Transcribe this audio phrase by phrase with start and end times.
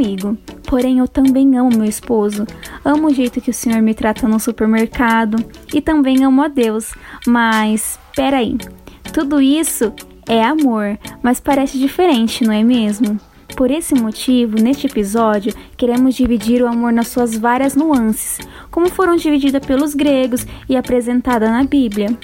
[0.00, 0.36] comigo.
[0.66, 2.46] Porém, eu também amo meu esposo.
[2.82, 5.36] Amo o jeito que o senhor me trata no supermercado
[5.74, 6.94] e também amo a Deus.
[7.26, 8.56] Mas, peraí.
[9.12, 9.92] Tudo isso
[10.26, 13.18] é amor, mas parece diferente, não é mesmo?
[13.56, 18.38] Por esse motivo, neste episódio, queremos dividir o amor nas suas várias nuances,
[18.70, 22.16] como foram divididas pelos gregos e apresentada na Bíblia.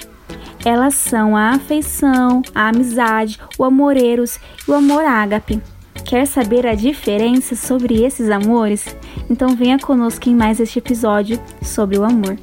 [0.65, 5.61] Elas são a afeição, a amizade, o amoreiros e o amor ágape.
[6.07, 8.85] Quer saber a diferença sobre esses amores?
[9.29, 12.37] Então venha conosco em mais este episódio sobre o amor.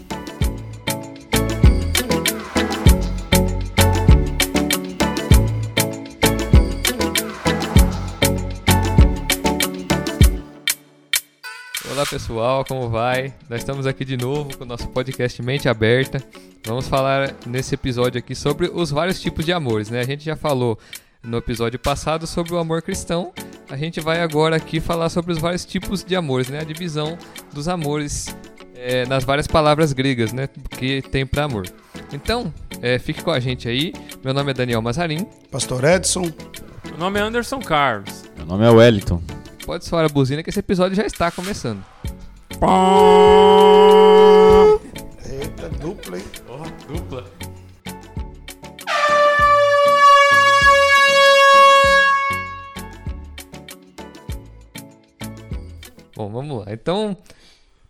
[11.90, 13.32] Olá pessoal, como vai?
[13.48, 16.22] Nós estamos aqui de novo com o nosso podcast Mente Aberta.
[16.66, 20.00] Vamos falar nesse episódio aqui sobre os vários tipos de amores, né?
[20.00, 20.78] A gente já falou
[21.24, 23.32] no episódio passado sobre o amor cristão.
[23.68, 26.60] A gente vai agora aqui falar sobre os vários tipos de amores, né?
[26.60, 27.18] A divisão
[27.52, 28.36] dos amores
[28.74, 30.48] é, nas várias palavras gregas, né?
[30.78, 31.66] Que tem para amor.
[32.12, 32.52] Então,
[32.82, 33.92] é, fique com a gente aí.
[34.22, 35.26] Meu nome é Daniel Mazarin.
[35.50, 36.30] Pastor Edson.
[36.84, 38.24] Meu nome é Anderson Carlos.
[38.36, 39.22] Meu nome é Wellington.
[39.64, 41.82] Pode soar a buzina que esse episódio já está começando.
[45.24, 46.24] Eita, dupla, hein?
[46.48, 47.24] Oh, dupla.
[56.16, 56.72] Bom, vamos lá.
[56.72, 57.16] Então,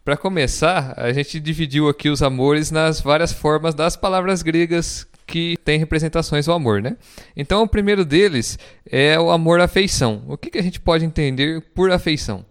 [0.05, 5.57] para começar, a gente dividiu aqui os amores nas várias formas das palavras gregas que
[5.65, 6.97] têm representações do amor, né?
[7.37, 10.23] Então, o primeiro deles é o amor-afeição.
[10.29, 12.45] O que, que a gente pode entender por afeição?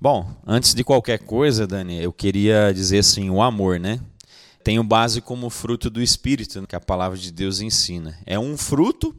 [0.00, 4.00] Bom, antes de qualquer coisa, Dani, eu queria dizer assim, o amor, né?
[4.64, 8.18] Tem o base como fruto do Espírito, que a palavra de Deus ensina.
[8.24, 9.14] É um fruto,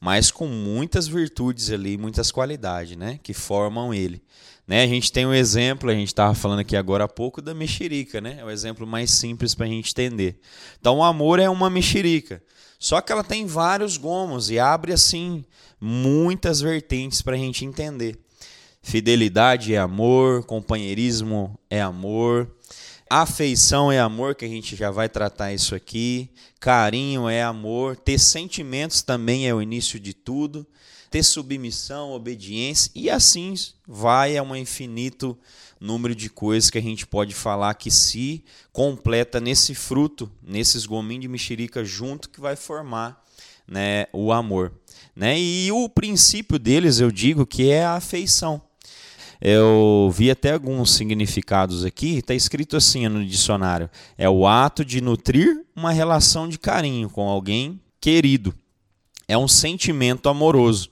[0.00, 3.18] mas com muitas virtudes ali, muitas qualidades, né?
[3.22, 4.22] Que formam ele.
[4.70, 4.84] Né?
[4.84, 8.20] A gente tem um exemplo, a gente estava falando aqui agora há pouco da mexerica,
[8.20, 8.36] né?
[8.38, 10.38] É o exemplo mais simples para a gente entender.
[10.80, 12.40] Então, o amor é uma mexerica.
[12.78, 15.44] Só que ela tem vários gomos e abre, assim,
[15.80, 18.16] muitas vertentes para a gente entender.
[18.80, 22.48] Fidelidade é amor, companheirismo é amor,
[23.10, 28.20] afeição é amor, que a gente já vai tratar isso aqui, carinho é amor, ter
[28.20, 30.64] sentimentos também é o início de tudo,
[31.10, 33.54] ter submissão, obediência e assim
[33.84, 35.36] vai a um infinito
[35.80, 41.22] número de coisas que a gente pode falar que se completa nesse fruto, nesses gominhos
[41.22, 43.24] de mexerica junto que vai formar
[43.66, 44.72] né, o amor.
[45.16, 45.36] Né?
[45.40, 48.62] E o princípio deles, eu digo, que é a afeição.
[49.40, 55.00] Eu vi até alguns significados aqui, está escrito assim no dicionário: é o ato de
[55.00, 58.54] nutrir uma relação de carinho com alguém querido.
[59.26, 60.90] É um sentimento amoroso.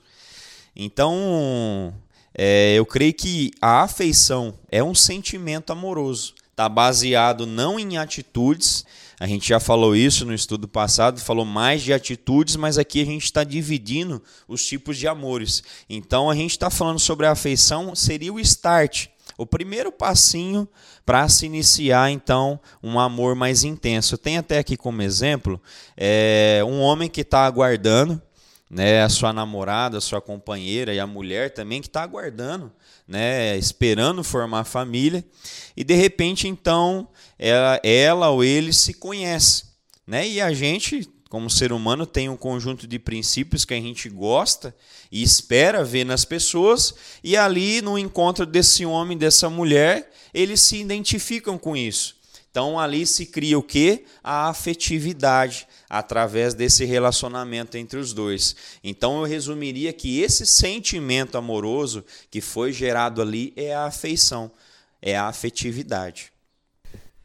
[0.75, 1.93] Então,
[2.33, 6.33] é, eu creio que a afeição é um sentimento amoroso.
[6.49, 8.85] Está baseado não em atitudes,
[9.19, 13.05] a gente já falou isso no estudo passado, falou mais de atitudes, mas aqui a
[13.05, 15.61] gente está dividindo os tipos de amores.
[15.89, 20.67] Então a gente está falando sobre a afeição, seria o start, o primeiro passinho
[21.05, 24.17] para se iniciar então um amor mais intenso.
[24.17, 25.61] Tem até aqui como exemplo
[25.97, 28.21] é, um homem que está aguardando
[28.69, 32.71] né, a sua namorada, a sua companheira e a mulher também que está aguardando,
[33.07, 35.25] né, esperando formar família,
[35.75, 39.65] e de repente então ela, ela ou ele se conhece,
[40.05, 44.09] né, e a gente como ser humano tem um conjunto de princípios que a gente
[44.09, 44.75] gosta
[45.11, 46.93] e espera ver nas pessoas,
[47.23, 52.18] e ali no encontro desse homem, dessa mulher, eles se identificam com isso.
[52.51, 54.05] Então ali se cria o que?
[54.23, 58.55] A afetividade através desse relacionamento entre os dois.
[58.83, 64.51] Então eu resumiria que esse sentimento amoroso que foi gerado ali é a afeição,
[65.01, 66.31] é a afetividade.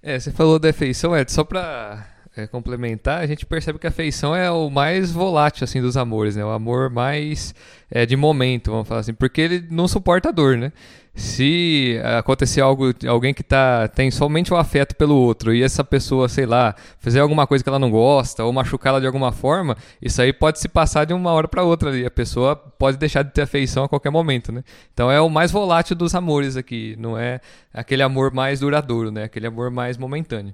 [0.02, 3.91] É, você falou da afeição, Ed, só para é, complementar, a gente percebe que a
[3.91, 6.45] afeição é o mais volátil assim dos amores, né?
[6.45, 7.54] O amor mais
[7.91, 10.72] é, de momento, vamos falar assim, porque ele não suporta dor, né?
[11.15, 16.28] Se acontecer algo, alguém que tá, tem somente o afeto pelo outro e essa pessoa,
[16.28, 20.21] sei lá, fizer alguma coisa que ela não gosta ou machucá-la de alguma forma, isso
[20.21, 22.04] aí pode se passar de uma hora para outra ali.
[22.04, 24.65] A pessoa pode deixar de ter afeição a qualquer momento, né?
[24.92, 27.41] Então é o mais volátil dos amores aqui, não é
[27.72, 29.22] aquele amor mais duradouro, né?
[29.22, 30.53] Aquele amor mais momentâneo.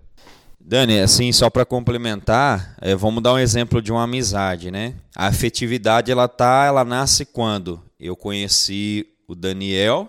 [0.60, 4.94] Dani, assim, só para complementar, é, vamos dar um exemplo de uma amizade, né?
[5.16, 10.08] A afetividade, ela tá, ela nasce quando eu conheci o Daniel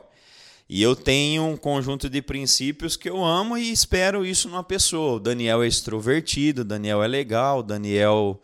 [0.69, 5.15] e eu tenho um conjunto de princípios que eu amo e espero isso numa pessoa.
[5.15, 8.39] O Daniel é extrovertido, o Daniel é legal, o Daniel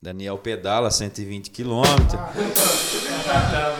[0.00, 2.20] Daniel pedala 120 quilômetros.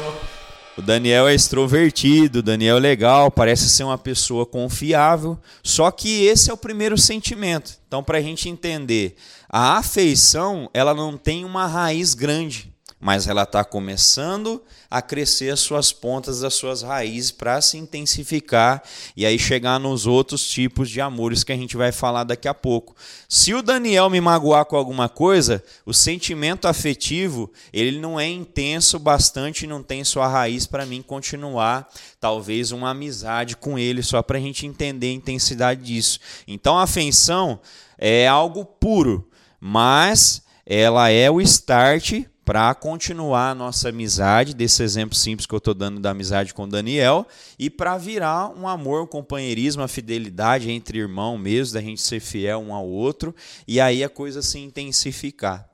[0.78, 5.36] O Daniel é extrovertido, o Daniel é legal, parece ser uma pessoa confiável.
[5.60, 7.72] Só que esse é o primeiro sentimento.
[7.88, 9.16] Então, para a gente entender,
[9.48, 12.67] a afeição ela não tem uma raiz grande
[13.00, 14.60] mas ela está começando
[14.90, 18.82] a crescer as suas pontas das suas raízes para se intensificar
[19.16, 22.54] e aí chegar nos outros tipos de amores que a gente vai falar daqui a
[22.54, 22.96] pouco.
[23.28, 28.98] Se o Daniel me magoar com alguma coisa, o sentimento afetivo ele não é intenso
[28.98, 31.88] bastante, não tem sua raiz para mim continuar
[32.20, 36.18] talvez uma amizade com ele só para a gente entender a intensidade disso.
[36.48, 37.60] Então a afeição
[37.96, 39.28] é algo puro,
[39.60, 45.58] mas ela é o start para continuar a nossa amizade, desse exemplo simples que eu
[45.58, 47.26] estou dando da amizade com Daniel,
[47.58, 52.20] e para virar um amor, um companheirismo, a fidelidade entre irmão mesmo, da gente ser
[52.20, 53.34] fiel um ao outro,
[53.66, 55.68] e aí a coisa se intensificar.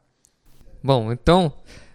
[0.83, 1.53] Bom, então,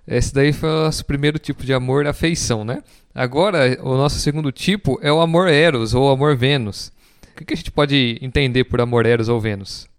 [0.08, 2.82] esse daí foi o nosso primeiro tipo de amor, afeição, né?
[3.14, 6.90] Agora, o nosso segundo tipo é o amor eros ou amor Vênus.
[7.34, 9.90] O que a gente pode entender por amor eros ou Vênus?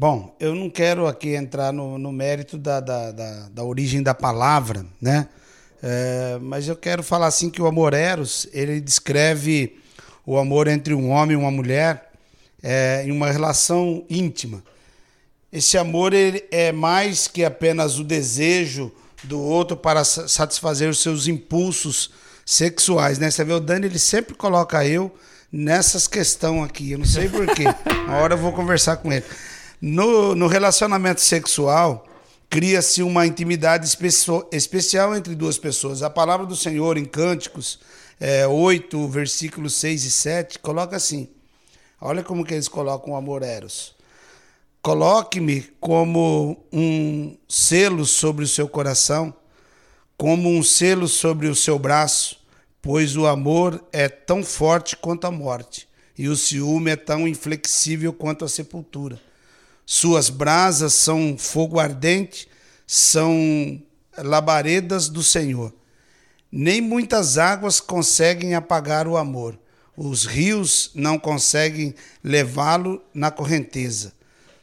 [0.00, 4.14] Bom, eu não quero aqui entrar no, no mérito da, da, da, da, origem da
[4.14, 5.28] palavra, né?
[5.82, 9.78] É, mas eu quero falar assim que o amor eros, ele descreve
[10.24, 12.12] o amor entre um homem e uma mulher
[12.62, 14.64] é, em uma relação íntima.
[15.52, 18.90] Esse amor ele é mais que apenas o desejo
[19.24, 22.10] do outro para satisfazer os seus impulsos
[22.46, 23.30] sexuais, né?
[23.30, 25.14] Você vê o Dani, ele sempre coloca eu
[25.52, 26.92] nessas questões aqui.
[26.92, 27.64] Eu não sei porquê.
[28.06, 29.26] Uma hora eu vou conversar com ele.
[29.80, 32.06] No, no relacionamento sexual,
[32.50, 33.86] cria-se uma intimidade
[34.52, 36.02] especial entre duas pessoas.
[36.02, 37.80] A palavra do Senhor em Cânticos
[38.20, 41.28] é, 8, versículos 6 e 7, coloca assim.
[41.98, 43.94] Olha como que eles colocam o amor eros.
[44.82, 49.32] Coloque-me como um selo sobre o seu coração,
[50.16, 52.38] como um selo sobre o seu braço,
[52.82, 55.88] pois o amor é tão forte quanto a morte,
[56.18, 59.29] e o ciúme é tão inflexível quanto a sepultura.
[59.92, 62.46] Suas brasas são fogo ardente,
[62.86, 63.82] são
[64.16, 65.74] labaredas do Senhor.
[66.50, 69.58] Nem muitas águas conseguem apagar o amor.
[69.96, 71.92] Os rios não conseguem
[72.22, 74.12] levá-lo na correnteza.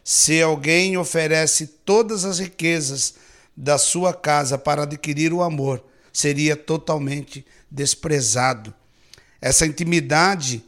[0.02, 3.16] Se alguém oferece todas as riquezas
[3.54, 5.84] da sua casa para adquirir o amor,
[6.14, 8.74] seria totalmente desprezado.
[9.42, 10.64] Essa intimidade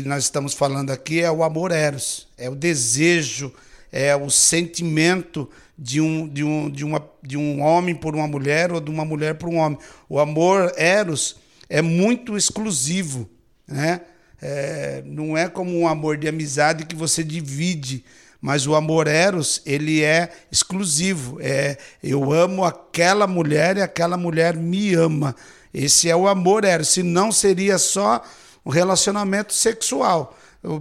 [0.00, 3.52] que nós estamos falando aqui é o amor eros, é o desejo,
[3.90, 8.72] é o sentimento de um, de um, de uma, de um homem por uma mulher
[8.72, 9.78] ou de uma mulher por um homem.
[10.08, 11.36] O amor eros
[11.68, 13.28] é muito exclusivo,
[13.68, 14.00] né?
[14.40, 18.02] É, não é como um amor de amizade que você divide,
[18.40, 21.38] mas o amor eros ele é exclusivo.
[21.40, 25.36] É eu amo aquela mulher e aquela mulher me ama.
[25.72, 26.88] Esse é o amor eros.
[26.88, 28.22] Se não seria só
[28.64, 30.36] um relacionamento sexual,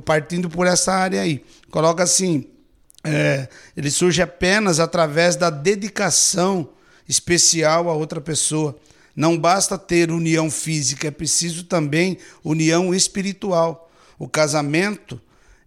[0.05, 1.43] partindo por essa área aí.
[1.69, 2.47] Coloca assim:
[3.03, 6.69] é, ele surge apenas através da dedicação
[7.07, 8.77] especial a outra pessoa.
[9.15, 13.91] Não basta ter união física, é preciso também união espiritual.
[14.17, 15.19] O casamento,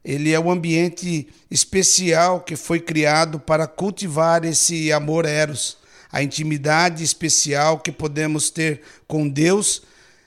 [0.04, 5.76] ele é o ambiente especial que foi criado para cultivar esse amor eros,
[6.10, 9.82] a intimidade especial que podemos ter com Deus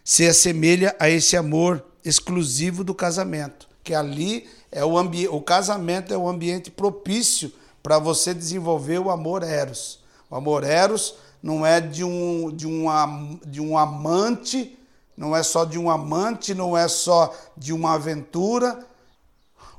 [0.07, 6.13] se assemelha a esse amor exclusivo do casamento, que ali é o ambiente, o casamento
[6.13, 7.51] é o ambiente propício
[7.83, 9.99] para você desenvolver o amor eros.
[10.29, 14.79] O amor eros não é de um de um, de um amante,
[15.17, 18.79] não é só de um amante, não é só de uma aventura.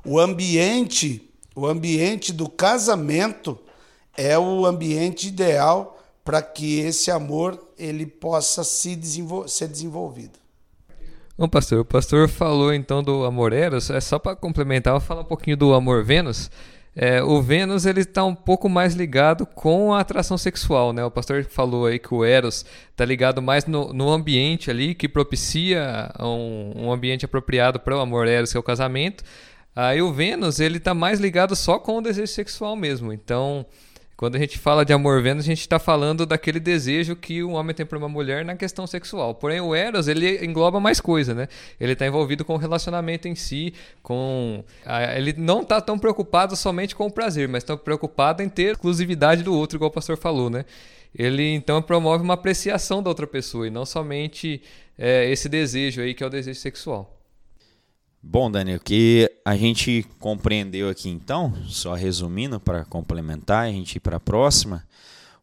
[0.05, 3.57] O ambiente, o ambiente do casamento
[4.15, 5.98] é o ambiente ideal
[6.29, 10.37] para que esse amor ele possa se desenvol ser desenvolvido.
[11.35, 15.07] Bom, pastor, o pastor falou então do amor eros, é só para complementar, eu vou
[15.07, 16.51] falar um pouquinho do amor Vênus.
[16.95, 21.03] É, o Vênus ele está um pouco mais ligado com a atração sexual, né?
[21.03, 25.09] O pastor falou aí que o Eros está ligado mais no, no, ambiente ali que
[25.09, 29.23] propicia um, um ambiente apropriado para o amor Eros, que é o casamento.
[29.75, 33.11] Aí o Vênus ele está mais ligado só com o desejo sexual mesmo.
[33.11, 33.65] Então
[34.19, 37.53] quando a gente fala de amor Vênus, a gente está falando daquele desejo que um
[37.53, 39.33] homem tem por uma mulher na questão sexual.
[39.33, 41.47] Porém, o Eros, ele engloba mais coisa, né?
[41.79, 43.73] Ele está envolvido com o relacionamento em si,
[44.03, 44.61] com...
[45.15, 49.41] Ele não está tão preocupado somente com o prazer, mas está preocupado em ter exclusividade
[49.41, 50.65] do outro, igual o pastor falou, né?
[51.17, 54.61] Ele, então, promove uma apreciação da outra pessoa e não somente
[54.97, 57.18] é, esse desejo aí, que é o desejo sexual.
[58.21, 63.73] Bom, Daniel, o que a gente compreendeu aqui então, só resumindo para complementar e a
[63.73, 64.85] gente ir para a próxima,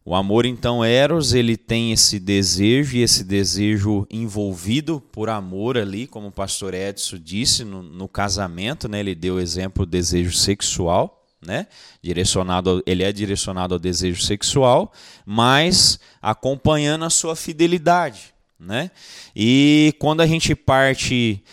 [0.09, 6.07] O amor, então, Eros, ele tem esse desejo e esse desejo envolvido por amor ali,
[6.07, 9.01] como o pastor Edson disse no, no casamento, né?
[9.01, 11.67] Ele deu o exemplo do desejo sexual, né?
[12.01, 14.93] Direcionado, ele é direcionado ao desejo sexual,
[15.25, 18.91] mas acompanhando a sua fidelidade, né?
[19.35, 21.43] E quando a gente parte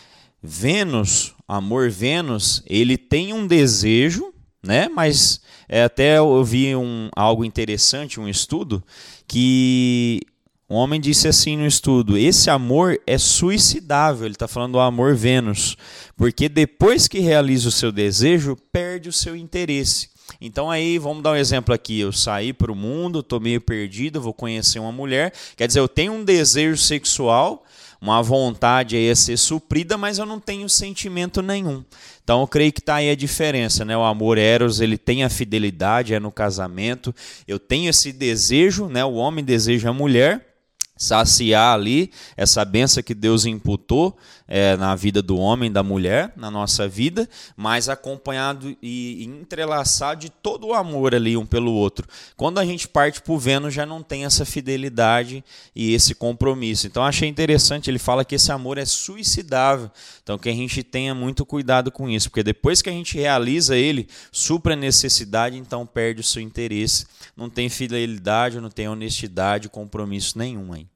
[0.46, 4.30] Vênus, amor Vênus, ele tem um desejo,
[4.62, 4.90] né?
[4.94, 8.84] Mas é, até eu vi um, algo interessante, um estudo,
[9.26, 10.20] que
[10.68, 14.26] um homem disse assim no estudo: esse amor é suicidável.
[14.26, 15.78] Ele está falando do amor Vênus,
[16.14, 20.10] porque depois que realiza o seu desejo, perde o seu interesse.
[20.40, 22.00] Então aí, vamos dar um exemplo aqui.
[22.00, 25.32] Eu saí para o mundo, estou meio perdido, vou conhecer uma mulher.
[25.56, 27.64] Quer dizer, eu tenho um desejo sexual,
[28.04, 31.82] uma vontade aí a ser suprida, mas eu não tenho sentimento nenhum.
[32.23, 33.96] Então eu creio que está aí a diferença, né?
[33.96, 37.14] O amor eros, ele tem a fidelidade, é no casamento.
[37.49, 39.02] Eu tenho esse desejo, né?
[39.04, 40.53] O homem deseja a mulher,
[40.96, 46.50] saciar ali essa benção que Deus imputou é, na vida do homem, da mulher, na
[46.50, 52.06] nossa vida, mas acompanhado e entrelaçado de todo o amor ali um pelo outro.
[52.36, 55.42] Quando a gente parte para o Vênus, já não tem essa fidelidade
[55.74, 56.86] e esse compromisso.
[56.86, 59.90] Então achei interessante, ele fala que esse amor é suicidável.
[60.22, 63.76] Então que a gente tenha muito cuidado com isso, porque depois que a gente realiza
[63.76, 67.06] ele, supra necessidade, então perde o seu interesse.
[67.36, 70.86] Não tem fidelidade, não tem honestidade, compromisso nenhum aí.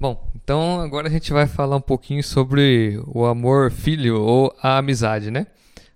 [0.00, 4.78] Bom, então agora a gente vai falar um pouquinho sobre o amor filho ou a
[4.78, 5.46] amizade, né?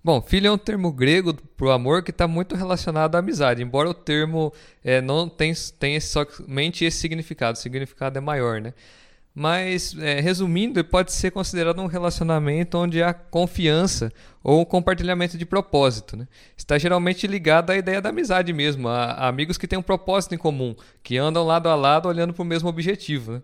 [0.04, 3.62] Bom, filho é um termo grego para o amor que está muito relacionado à amizade,
[3.62, 4.52] embora o termo
[4.84, 8.74] é, não tenha, tenha somente esse significado, o significado é maior, né?
[9.34, 15.46] Mas, é, resumindo, pode ser considerado um relacionamento onde há confiança ou um compartilhamento de
[15.46, 16.16] propósito.
[16.16, 16.28] Né?
[16.56, 20.36] Está geralmente ligado à ideia da amizade mesmo, a, a amigos que têm um propósito
[20.36, 23.32] em comum, que andam lado a lado olhando para o mesmo objetivo.
[23.32, 23.42] Né?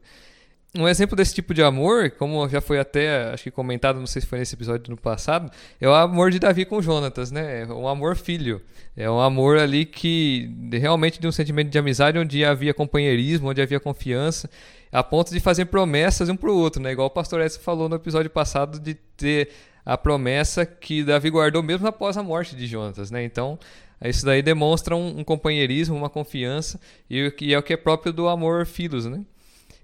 [0.77, 4.23] Um exemplo desse tipo de amor, como já foi até, acho que comentado, não sei
[4.23, 5.51] se foi nesse episódio no passado,
[5.81, 7.63] é o amor de Davi com Jonatas, né?
[7.63, 8.63] É um amor filho.
[8.97, 13.61] É um amor ali que realmente de um sentimento de amizade onde havia companheirismo, onde
[13.61, 14.49] havia confiança,
[14.93, 16.93] a ponto de fazer promessas um para o outro, né?
[16.93, 19.51] Igual o pastor Edson falou no episódio passado de ter
[19.85, 23.25] a promessa que Davi guardou mesmo após a morte de Jonatas, né?
[23.25, 23.59] Então,
[24.05, 28.13] isso daí demonstra um, um companheirismo, uma confiança, e, e é o que é próprio
[28.13, 29.21] do amor filhos, né?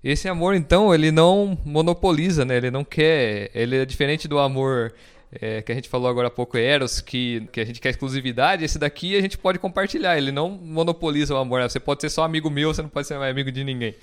[0.08, 2.58] Esse amor, então, ele não monopoliza, né?
[2.58, 3.50] Ele não quer.
[3.52, 4.94] Ele é diferente do amor
[5.32, 8.64] é, que a gente falou agora há pouco, Eros, que, que a gente quer exclusividade.
[8.64, 10.16] Esse daqui a gente pode compartilhar.
[10.16, 11.60] Ele não monopoliza o amor.
[11.62, 13.96] Você pode ser só amigo meu, você não pode ser amigo de ninguém.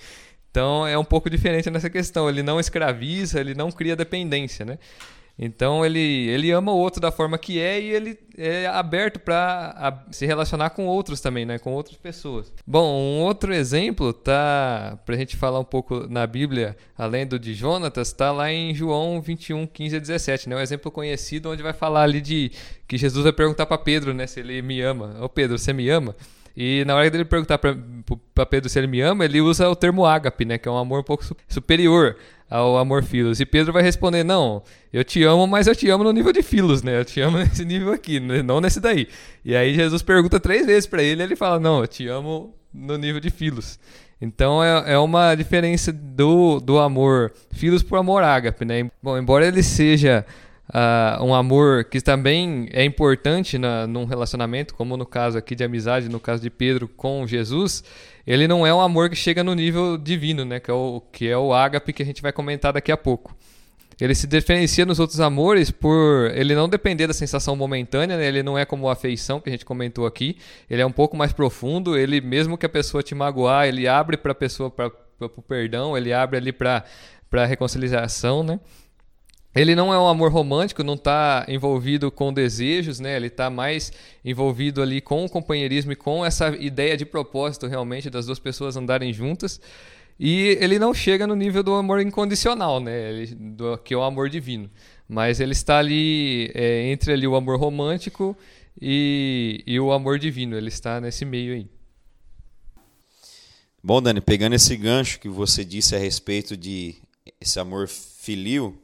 [0.52, 2.28] Então é um pouco diferente nessa questão.
[2.28, 4.78] Ele não escraviza, ele não cria dependência, né?
[5.38, 10.06] Então ele, ele ama o outro da forma que é e ele é aberto para
[10.12, 11.58] se relacionar com outros também, né?
[11.58, 12.54] Com outras pessoas.
[12.66, 17.40] Bom, um outro exemplo tá para a gente falar um pouco na Bíblia, além do
[17.40, 20.56] de Jonatas, está lá em João 21, 15 a 17, né?
[20.56, 22.52] Um exemplo conhecido onde vai falar ali de
[22.88, 24.28] que Jesus vai perguntar para Pedro, né?
[24.28, 25.18] Se ele me ama.
[25.20, 26.16] Ô Pedro, você me ama?
[26.56, 30.06] E na hora dele perguntar para Pedro se ele me ama, ele usa o termo
[30.06, 30.60] ágape, né?
[30.60, 32.16] Que é um amor um pouco superior
[32.54, 33.40] ao amor filos.
[33.40, 36.44] E Pedro vai responder: Não, eu te amo, mas eu te amo no nível de
[36.44, 37.00] filos, né?
[37.00, 38.44] Eu te amo nesse nível aqui, né?
[38.44, 39.08] não nesse daí.
[39.44, 42.96] E aí Jesus pergunta três vezes para ele ele fala: Não, eu te amo no
[42.96, 43.80] nível de filos.
[44.22, 48.90] Então é, é uma diferença do, do amor filos por amor ágape, né?
[49.02, 50.24] Bom, embora ele seja
[50.70, 55.64] uh, um amor que também é importante na, num relacionamento, como no caso aqui de
[55.64, 57.84] amizade, no caso de Pedro com Jesus,
[58.26, 60.60] ele não é um amor que chega no nível divino, né?
[60.60, 63.36] Que é o, que é o ágape que a gente vai comentar daqui a pouco.
[64.00, 68.28] Ele se diferencia nos outros amores por ele não depender da sensação momentânea, né?
[68.28, 70.38] ele não é como a afeição que a gente comentou aqui,
[70.70, 74.18] ele é um pouco mais profundo, ele mesmo que a pessoa te magoar, ele abre
[74.18, 76.84] para a pessoa para o perdão, ele abre ali para
[77.32, 78.60] a reconciliação, né?
[79.56, 83.16] Ele não é um amor romântico, não está envolvido com desejos, né?
[83.16, 83.94] Ele está mais
[84.26, 88.76] envolvido ali com o companheirismo e com essa ideia de propósito realmente das duas pessoas
[88.76, 89.62] andarem juntas.
[90.20, 93.10] E ele não chega no nível do amor incondicional, né?
[93.12, 94.70] Ele, do, que é o amor divino.
[95.08, 98.36] Mas ele está ali é, entre ali o amor romântico
[98.82, 100.58] e, e o amor divino.
[100.58, 101.68] Ele está nesse meio aí.
[103.84, 106.96] Bom, Dani, pegando esse gancho que você disse a respeito de
[107.40, 108.78] esse amor filio,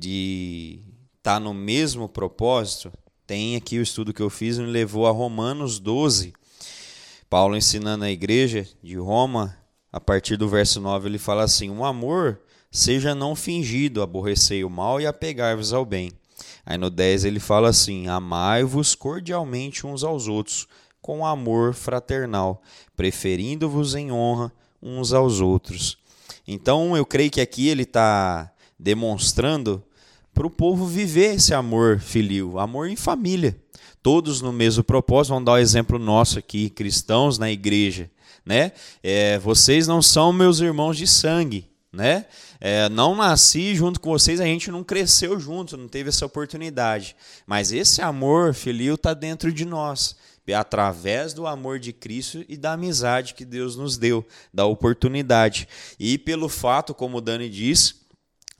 [0.00, 0.80] de
[1.18, 2.90] estar tá no mesmo propósito,
[3.26, 6.32] tem aqui o estudo que eu fiz me levou a Romanos 12.
[7.28, 9.56] Paulo ensinando a igreja de Roma,
[9.92, 12.40] a partir do verso 9, ele fala assim: "O amor
[12.70, 16.10] seja não fingido, aborrecei o mal e apegai-vos ao bem".
[16.64, 20.66] Aí no 10 ele fala assim: "Amai-vos cordialmente uns aos outros,
[21.02, 22.62] com amor fraternal,
[22.96, 24.50] preferindo-vos em honra
[24.82, 25.98] uns aos outros.
[26.48, 29.84] Então eu creio que aqui ele está demonstrando
[30.40, 33.54] para o povo viver esse amor filio, amor em família,
[34.02, 35.34] todos no mesmo propósito.
[35.34, 38.10] Vamos dar o um exemplo nosso aqui, cristãos na igreja,
[38.42, 38.72] né?
[39.02, 42.24] É, vocês não são meus irmãos de sangue, né?
[42.58, 47.14] É, não nasci junto com vocês, a gente não cresceu junto, não teve essa oportunidade.
[47.46, 50.16] Mas esse amor filio está dentro de nós
[50.56, 55.68] através do amor de Cristo e da amizade que Deus nos deu, da oportunidade.
[55.98, 58.00] E pelo fato, como o Dani diz,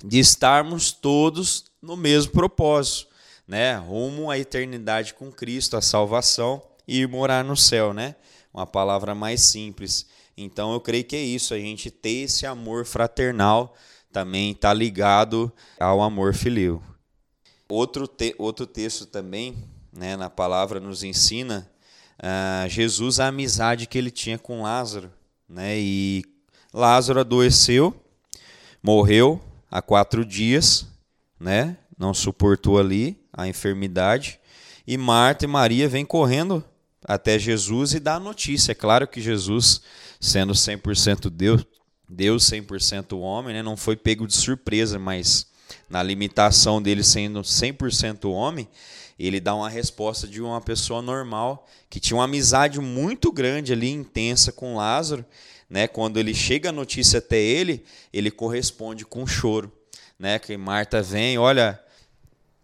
[0.05, 3.09] de estarmos todos no mesmo propósito,
[3.47, 3.77] né?
[3.77, 8.17] Rumo à eternidade com Cristo, a salvação e ir morar no céu, né?
[8.53, 10.07] Uma palavra mais simples.
[10.37, 13.75] Então eu creio que é isso, a gente ter esse amor fraternal
[14.13, 16.83] também está ligado ao amor filial.
[17.69, 19.57] Outro, te, outro texto também,
[19.93, 21.71] né, na palavra nos ensina
[22.19, 25.13] uh, Jesus a amizade que ele tinha com Lázaro,
[25.49, 25.79] né?
[25.79, 26.25] E
[26.73, 27.95] Lázaro adoeceu,
[28.83, 30.87] morreu há quatro dias,
[31.41, 31.79] né?
[31.99, 34.39] Não suportou ali a enfermidade.
[34.87, 36.63] E Marta e Maria vêm correndo
[37.05, 38.73] até Jesus e dá a notícia.
[38.73, 39.81] É claro que Jesus,
[40.21, 41.65] sendo 100% Deus,
[42.09, 43.63] Deus 100% homem, né?
[43.63, 45.47] não foi pego de surpresa, mas
[45.89, 48.69] na limitação dele sendo 100% homem,
[49.19, 53.91] ele dá uma resposta de uma pessoa normal que tinha uma amizade muito grande ali,
[53.91, 55.25] intensa com Lázaro,
[55.69, 55.87] né?
[55.87, 59.71] Quando ele chega a notícia até ele, ele corresponde com choro,
[60.21, 60.39] né?
[60.39, 61.81] Que Marta vem, olha,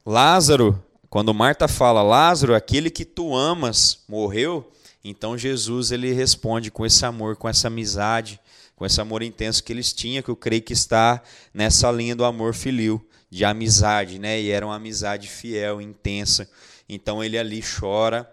[0.04, 4.70] Lázaro, quando Marta fala Lázaro, aquele que tu amas morreu,
[5.02, 8.38] então Jesus ele responde com esse amor, com essa amizade,
[8.76, 11.22] com esse amor intenso que eles tinham, que eu creio que está
[11.54, 14.38] nessa linha do amor filio de amizade, né?
[14.38, 16.48] E era uma amizade fiel, intensa.
[16.86, 18.30] Então ele ali chora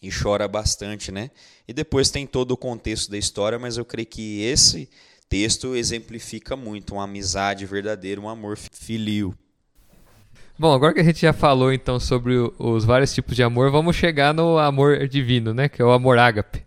[0.00, 1.30] e chora bastante, né?
[1.68, 4.88] E depois tem todo o contexto da história, mas eu creio que esse
[5.32, 9.34] texto exemplifica muito uma amizade verdadeira, um amor filio.
[10.58, 13.96] Bom, agora que a gente já falou então sobre os vários tipos de amor, vamos
[13.96, 15.70] chegar no amor divino, né?
[15.70, 16.58] Que é o amor ágape.
[16.58, 16.62] O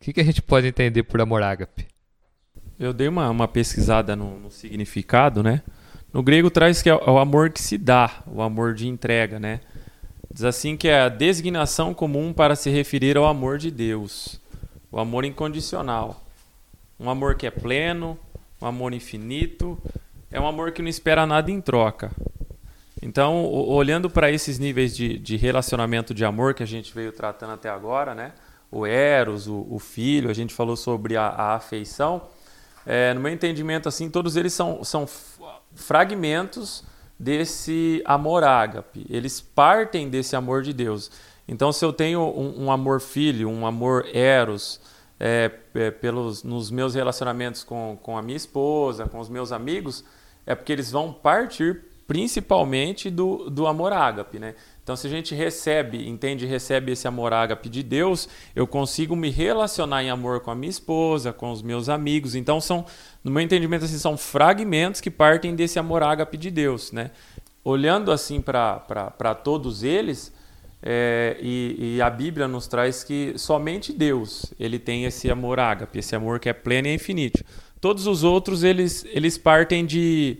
[0.00, 1.86] que, que a gente pode entender por amor ágape?
[2.76, 5.62] Eu dei uma, uma pesquisada no, no significado, né?
[6.12, 9.60] No grego traz que é o amor que se dá, o amor de entrega, né?
[10.28, 14.40] Diz assim que é a designação comum para se referir ao amor de Deus,
[14.90, 16.27] o amor incondicional.
[16.98, 18.18] Um amor que é pleno,
[18.60, 19.78] um amor infinito,
[20.30, 22.10] é um amor que não espera nada em troca.
[23.00, 27.52] Então, olhando para esses níveis de, de, relacionamento de amor que a gente veio tratando
[27.52, 28.32] até agora, né?
[28.70, 32.22] O eros, o, o filho, a gente falou sobre a, a afeição.
[32.84, 35.06] É, no meu entendimento, assim, todos eles são, são
[35.74, 36.82] fragmentos
[37.18, 39.06] desse amor ágape.
[39.08, 41.10] Eles partem desse amor de Deus.
[41.46, 44.80] Então, se eu tenho um, um amor filho, um amor eros,
[45.18, 50.04] é, é, pelos, nos meus relacionamentos com, com a minha esposa, com os meus amigos,
[50.46, 54.54] é porque eles vão partir principalmente do, do amor ágape, né?
[54.82, 58.26] Então, se a gente recebe, entende, recebe esse amor ágape de Deus,
[58.56, 62.34] eu consigo me relacionar em amor com a minha esposa, com os meus amigos.
[62.34, 62.86] Então, são,
[63.22, 67.10] no meu entendimento, assim, são fragmentos que partem desse amor ágape de Deus, né?
[67.62, 70.32] Olhando assim para todos eles,
[70.82, 75.98] é, e, e, a Bíblia nos traz que somente Deus ele tem esse amor ágape,
[75.98, 77.44] esse amor que é pleno e infinito.
[77.80, 80.38] Todos os outros eles, eles partem de,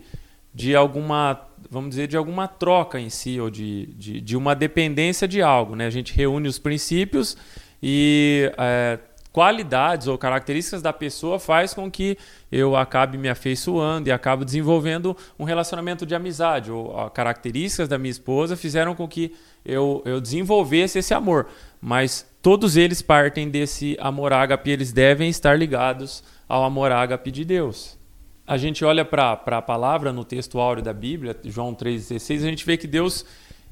[0.53, 5.27] de alguma vamos dizer, de alguma troca em si, ou de, de, de uma dependência
[5.27, 5.75] de algo.
[5.75, 5.85] Né?
[5.85, 7.37] A gente reúne os princípios
[7.81, 8.99] e é,
[9.31, 12.17] qualidades ou características da pessoa faz com que
[12.51, 16.71] eu acabe me afeiçoando e acabe desenvolvendo um relacionamento de amizade.
[16.71, 21.47] Ou características da minha esposa fizeram com que eu, eu desenvolvesse esse amor.
[21.79, 27.45] Mas todos eles partem desse amor ágape, eles devem estar ligados ao amor ágape de
[27.45, 27.99] Deus
[28.49, 32.65] a gente olha para a palavra no texto áureo da Bíblia, João 3,16, a gente
[32.65, 33.23] vê que Deus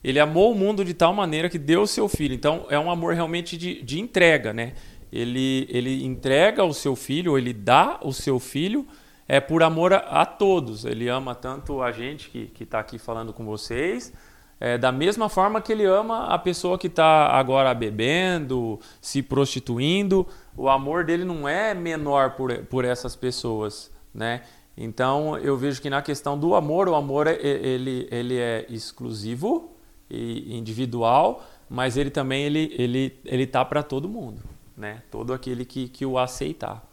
[0.03, 2.35] ele amou o mundo de tal maneira que deu o seu filho.
[2.35, 4.73] Então é um amor realmente de, de entrega, né?
[5.11, 8.85] Ele, ele entrega o seu filho, ele dá o seu filho
[9.27, 10.85] é por amor a, a todos.
[10.85, 14.13] Ele ama tanto a gente que está aqui falando com vocês,
[14.59, 20.25] é, da mesma forma que ele ama a pessoa que está agora bebendo, se prostituindo.
[20.55, 24.41] O amor dele não é menor por, por essas pessoas, né?
[24.75, 29.71] Então eu vejo que na questão do amor, o amor é, ele, ele é exclusivo
[30.09, 34.41] e individual, mas ele também ele ele ele tá para todo mundo,
[34.77, 35.01] né?
[35.09, 36.87] Todo aquele que, que o aceitar.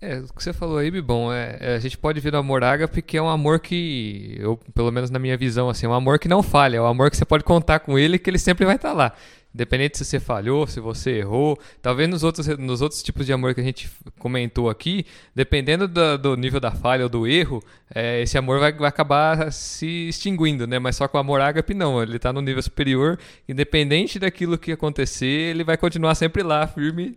[0.00, 2.64] É, o que você falou aí, Bibon, é, é, a gente pode ver o amor
[2.64, 5.94] ágape que é um amor que, eu, pelo menos na minha visão, assim, é um
[5.94, 8.38] amor que não falha, é um amor que você pode contar com ele que ele
[8.38, 9.12] sempre vai estar tá lá.
[9.54, 11.58] Independente se você falhou, se você errou.
[11.82, 16.16] Talvez nos outros, nos outros tipos de amor que a gente comentou aqui, dependendo do,
[16.16, 17.62] do nível da falha ou do erro,
[17.94, 20.78] é, esse amor vai, vai acabar se extinguindo, né?
[20.78, 22.02] Mas só com o amor ágape, não.
[22.02, 27.16] Ele está no nível superior, independente daquilo que acontecer, ele vai continuar sempre lá, firme.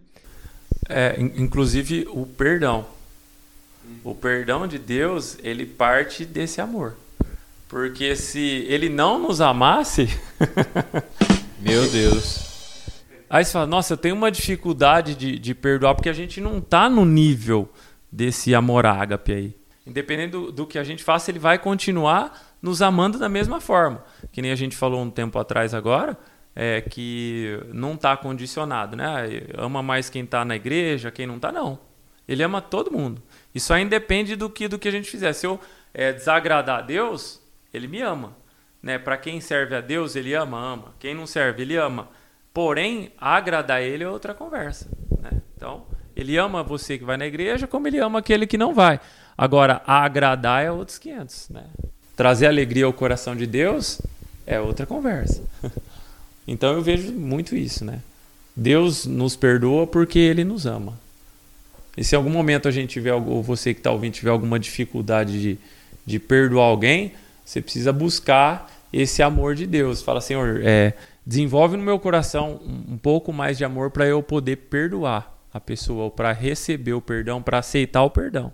[0.89, 2.85] É, inclusive o perdão.
[4.03, 6.95] O perdão de Deus, ele parte desse amor.
[7.69, 10.09] Porque se ele não nos amasse.
[11.65, 12.45] Meu Deus.
[13.27, 16.59] Aí você fala, nossa, eu tenho uma dificuldade de, de perdoar porque a gente não
[16.59, 17.67] está no nível
[18.11, 19.55] desse amor ágape aí.
[19.85, 24.03] Independente do, do, que a gente faça, ele vai continuar nos amando da mesma forma.
[24.31, 26.15] Que nem a gente falou um tempo atrás agora,
[26.55, 29.25] é, que não está condicionado, né?
[29.57, 31.79] Ama mais quem está na igreja, quem não está, não.
[32.27, 33.23] Ele ama todo mundo.
[33.55, 35.33] Isso aí depende do que, do que a gente fizer.
[35.33, 35.59] Se eu
[35.93, 37.41] é, desagradar a Deus,
[37.73, 38.35] ele me ama.
[38.85, 38.99] Né?
[38.99, 40.93] Para quem serve a Deus, ele ama, ama.
[40.99, 42.07] Quem não serve, ele ama.
[42.53, 44.87] Porém, agradar ele é outra conversa.
[45.19, 45.41] Né?
[45.57, 48.99] Então, ele ama você que vai na igreja, como ele ama aquele que não vai.
[49.35, 51.49] Agora, agradar é outros 500.
[51.49, 51.63] Né?
[52.15, 53.99] Trazer alegria ao coração de Deus
[54.45, 55.41] é outra conversa.
[56.47, 57.83] então, eu vejo muito isso.
[57.83, 57.99] Né?
[58.55, 60.93] Deus nos perdoa porque ele nos ama.
[61.97, 64.59] E se em algum momento a gente tiver, ou você que está ouvindo, tiver alguma
[64.59, 65.57] dificuldade de,
[66.05, 70.01] de perdoar alguém, você precisa buscar esse amor de Deus.
[70.01, 70.93] Fala, Senhor, é,
[71.25, 76.09] desenvolve no meu coração um, pouco mais de amor para eu poder perdoar a pessoa,
[76.09, 78.53] para receber o perdão, para aceitar o perdão.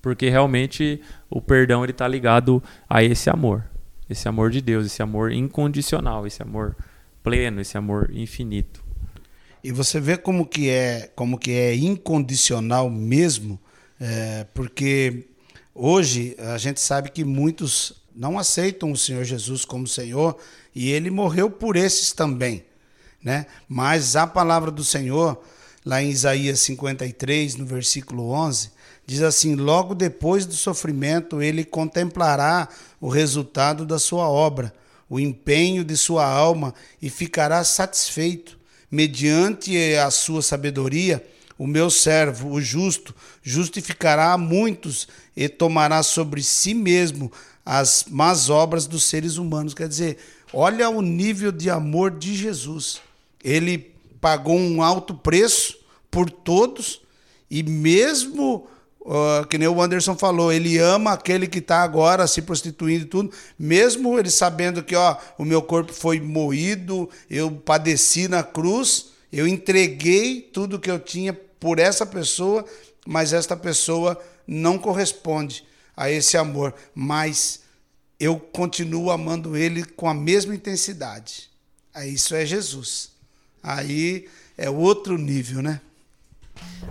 [0.00, 3.66] Porque realmente o perdão ele está ligado a esse amor.
[4.08, 6.74] Esse amor de Deus, esse amor incondicional, esse amor
[7.22, 8.82] pleno, esse amor infinito.
[9.62, 13.58] E você vê como que é, como que é incondicional mesmo,
[14.00, 15.28] é, porque
[15.74, 20.36] hoje a gente sabe que muitos não aceitam o Senhor Jesus como Senhor
[20.74, 22.64] e ele morreu por esses também,
[23.22, 23.46] né?
[23.68, 25.42] Mas a palavra do Senhor,
[25.84, 28.70] lá em Isaías 53, no versículo 11,
[29.06, 32.68] diz assim: Logo depois do sofrimento, ele contemplará
[33.00, 34.72] o resultado da sua obra,
[35.08, 38.58] o empenho de sua alma e ficará satisfeito
[38.90, 41.24] mediante a sua sabedoria,
[41.58, 47.30] o meu servo, o justo, justificará a muitos e tomará sobre si mesmo
[47.64, 49.74] as más obras dos seres humanos.
[49.74, 50.18] Quer dizer,
[50.52, 53.00] olha o nível de amor de Jesus.
[53.42, 55.78] Ele pagou um alto preço
[56.10, 57.00] por todos
[57.50, 58.68] e mesmo
[59.06, 63.06] Uh, que nem o Anderson falou, ele ama aquele que está agora se prostituindo e
[63.06, 69.08] tudo, mesmo ele sabendo que ó, o meu corpo foi moído, eu padeci na cruz,
[69.30, 72.64] eu entreguei tudo que eu tinha por essa pessoa,
[73.06, 77.62] mas esta pessoa não corresponde a esse amor, mas
[78.18, 81.50] eu continuo amando ele com a mesma intensidade.
[82.06, 83.10] Isso é Jesus.
[83.62, 85.80] Aí é outro nível, né?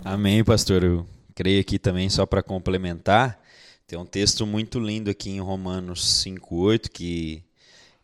[0.04, 0.84] Amém, pastor.
[0.84, 3.40] Eu creio aqui também, só para complementar,
[3.88, 7.44] tem um texto muito lindo aqui em Romanos 5,8 que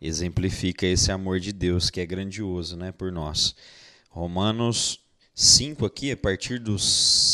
[0.02, 3.56] exemplifica esse amor de Deus que é grandioso né, por nós.
[4.10, 5.00] Romanos
[5.34, 6.84] 5 aqui, a partir dos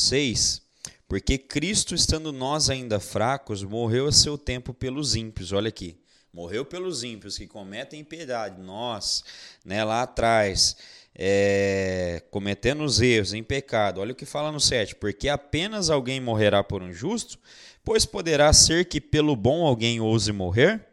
[0.10, 0.62] 6,
[1.08, 5.52] porque Cristo, estando nós ainda fracos, morreu a seu tempo pelos ímpios.
[5.52, 5.98] Olha aqui,
[6.34, 8.60] morreu pelos ímpios que cometem impiedade.
[8.60, 9.24] Nós,
[9.64, 10.76] né, lá atrás,
[11.14, 14.02] é, cometendo os erros em pecado.
[14.02, 14.96] Olha o que fala no 7.
[14.96, 17.38] Porque apenas alguém morrerá por um justo,
[17.84, 20.84] pois poderá ser que pelo bom alguém ouse morrer.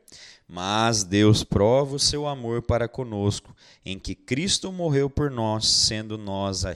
[0.47, 6.19] Mas Deus prova o seu amor para conosco, em que Cristo morreu por nós, sendo
[6.19, 6.67] nós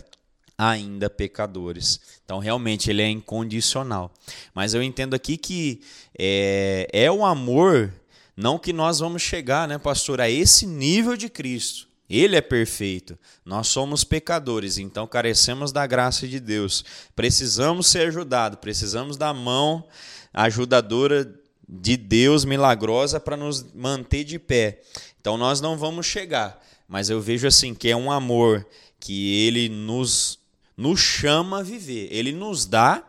[0.59, 2.01] ainda pecadores.
[2.25, 4.13] Então, realmente, ele é incondicional.
[4.55, 5.81] Mas eu entendo aqui que
[6.19, 7.93] é, é o amor,
[8.37, 11.87] não que nós vamos chegar, né, pastor, a esse nível de Cristo.
[12.09, 13.19] Ele é perfeito.
[13.45, 16.85] Nós somos pecadores, então carecemos da graça de Deus.
[17.17, 19.85] Precisamos ser ajudados, precisamos da mão
[20.33, 21.29] ajudadora
[21.69, 24.83] de Deus milagrosa para nos manter de pé.
[25.21, 28.65] Então nós não vamos chegar, mas eu vejo assim que é um amor
[29.01, 30.39] que ele nos
[30.77, 32.09] nos chama a viver.
[32.11, 33.03] Ele nos dá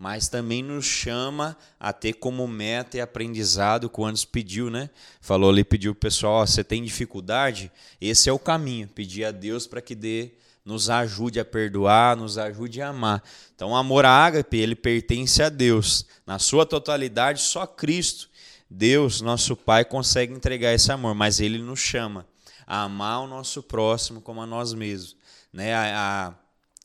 [0.00, 4.88] mas também nos chama a ter como meta e aprendizado quando pediu, né?
[5.20, 7.70] Falou ali, pediu o pessoal, você tem dificuldade?
[8.00, 10.32] Esse é o caminho, pedir a Deus para que dê
[10.64, 13.22] nos ajude a perdoar, nos ajude a amar.
[13.54, 16.06] Então, o amor à ágape, ele pertence a Deus.
[16.26, 18.30] Na sua totalidade, só Cristo,
[18.70, 22.26] Deus, nosso Pai, consegue entregar esse amor, mas ele nos chama
[22.66, 25.16] a amar o nosso próximo como a nós mesmos,
[25.52, 25.74] né?
[25.74, 26.34] A, a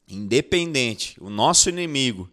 [0.07, 2.29] independente, o nosso inimigo,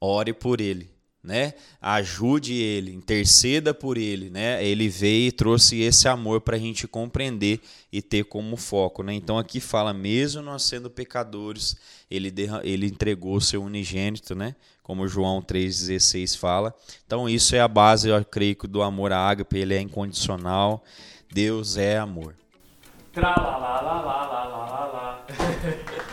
[0.00, 0.90] ore por ele.
[1.22, 1.52] né?
[1.80, 4.64] Ajude ele, interceda por ele, né?
[4.64, 7.60] Ele veio e trouxe esse amor para a gente compreender
[7.92, 9.12] e ter como foco, né?
[9.14, 11.76] Então aqui fala, mesmo nós sendo pecadores,
[12.10, 14.54] ele, ele entregou o seu unigênito, né?
[14.82, 16.74] Como João 3,16 fala.
[17.06, 20.82] Então isso é a base, eu creio, do amor à ágape, ele é incondicional.
[21.30, 22.34] Deus é amor.
[23.12, 23.34] Tra.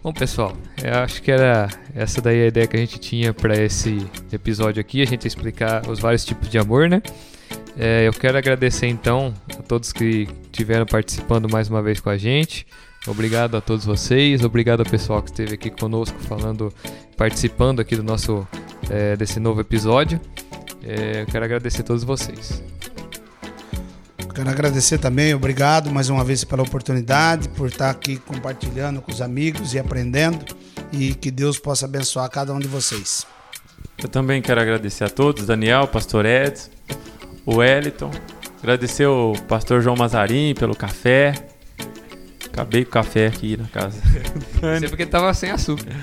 [0.00, 3.56] Bom, pessoal, eu acho que era essa daí a ideia que a gente tinha para
[3.56, 3.98] esse
[4.32, 7.02] episódio aqui, a gente explicar os vários tipos de amor, né?
[7.76, 12.16] É, eu quero agradecer então a todos que estiveram participando mais uma vez com a
[12.16, 12.64] gente.
[13.08, 16.72] Obrigado a todos vocês, obrigado ao pessoal que esteve aqui conosco falando,
[17.16, 18.46] participando aqui do nosso
[18.88, 20.20] é, desse novo episódio.
[20.82, 22.62] É, eu quero agradecer a todos vocês.
[24.38, 29.20] Quero agradecer também, obrigado mais uma vez pela oportunidade, por estar aqui compartilhando com os
[29.20, 30.46] amigos e aprendendo.
[30.92, 33.26] E que Deus possa abençoar cada um de vocês.
[34.00, 36.70] Eu também quero agradecer a todos, Daniel, Pastor Edson,
[37.44, 38.12] o Wellington.
[38.62, 41.34] Agradecer o Pastor João Mazarim pelo café.
[42.46, 44.00] Acabei com o café aqui na casa.
[44.78, 45.90] Sei porque tava sem açúcar.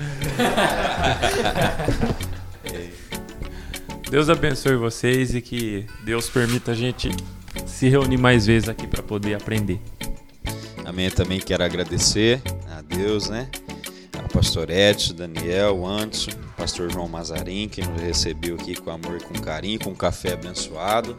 [4.10, 7.10] Deus abençoe vocês e que Deus permita a gente
[7.66, 9.80] se reunir mais vezes aqui para poder aprender.
[10.84, 11.10] Amém.
[11.10, 13.50] também quero agradecer a Deus, né?
[14.16, 19.24] Ao pastor Edson, Daniel, Anderson, pastor João Mazarim, que nos recebeu aqui com amor e
[19.24, 21.16] com carinho, com um café abençoado.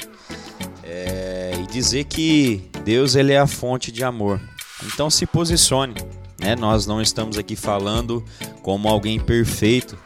[0.83, 4.39] É, e dizer que Deus ele é a fonte de amor.
[4.85, 5.95] Então se posicione.
[6.39, 6.55] Né?
[6.55, 8.23] Nós não estamos aqui falando
[8.61, 9.97] como alguém perfeito,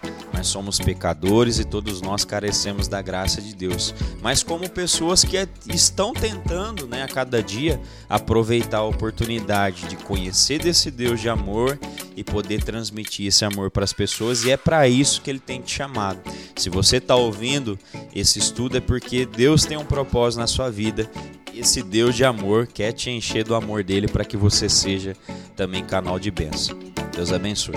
[0.41, 3.93] nós somos pecadores e todos nós carecemos da graça de Deus.
[4.23, 5.37] Mas como pessoas que
[5.71, 11.77] estão tentando, né, a cada dia aproveitar a oportunidade de conhecer desse Deus de amor
[12.17, 15.61] e poder transmitir esse amor para as pessoas, e é para isso que ele tem
[15.61, 16.19] te chamado.
[16.55, 17.77] Se você está ouvindo
[18.15, 21.07] esse estudo é porque Deus tem um propósito na sua vida.
[21.53, 25.15] Esse Deus de amor quer te encher do amor dele para que você seja
[25.55, 26.79] também canal de bênção.
[27.15, 27.75] Deus abençoe.